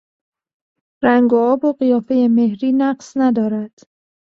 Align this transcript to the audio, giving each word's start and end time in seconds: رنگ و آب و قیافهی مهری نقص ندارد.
رنگ 1.03 1.33
و 1.33 1.35
آب 1.37 1.65
و 1.65 1.73
قیافهی 1.73 2.27
مهری 2.27 2.71
نقص 2.73 3.13
ندارد. 3.17 3.79